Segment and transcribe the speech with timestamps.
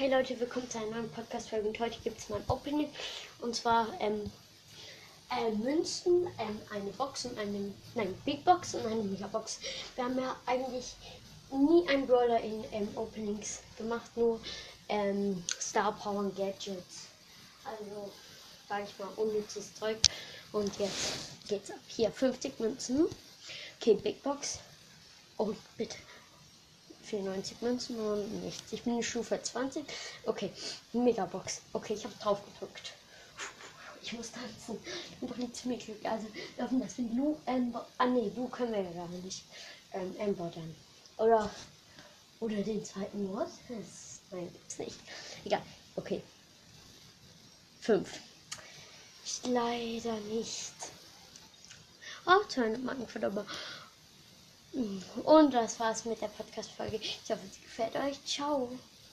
[0.00, 2.88] Hey Leute, willkommen zu einer neuen Podcast-Folge und heute gibt es mal ein Opening
[3.42, 4.32] und zwar ähm,
[5.30, 9.60] äh, Münzen, ähm, eine Box und eine, nein, Big Box und eine Megabox.
[9.96, 10.94] Wir haben ja eigentlich
[11.52, 14.40] nie einen Brawler in ähm, Openings gemacht, nur
[14.88, 17.08] ähm, Star Power und Gadgets.
[17.62, 18.10] Also,
[18.70, 19.98] sag ich mal, unnützes Zeug.
[20.52, 21.80] Und jetzt geht's ab.
[21.88, 23.04] Hier, 50 Münzen.
[23.78, 24.60] Okay, Big Box.
[25.36, 25.98] Oh, bitte.
[27.10, 28.72] 94 Münzen und nichts.
[28.72, 29.84] Ich bin in Stufe 20.
[30.26, 30.50] Okay,
[30.92, 31.60] Megabox.
[31.72, 32.92] Okay, ich habe drauf gedrückt.
[34.02, 34.78] Ich muss tanzen.
[34.84, 36.04] Ich bin doch ziemlich Glück.
[36.04, 37.86] Also dürfen das sind Lu, Amber.
[37.98, 39.44] Ah nee, du können wir ja gar nicht.
[39.92, 40.74] Ähm, Amber dann.
[41.16, 41.50] Oder
[42.40, 43.48] oder den zweiten Mod.
[44.30, 44.96] Nein, gibt's nicht.
[45.44, 45.62] Egal.
[45.96, 46.22] Okay.
[47.80, 48.08] 5.
[49.44, 50.72] Leider nicht.
[52.26, 53.46] Oh, 200 Marken verdammt.
[55.24, 56.96] Und das war's mit der Podcast-Folge.
[56.96, 58.24] Ich hoffe, sie gefällt euch.
[58.24, 58.70] Ciao.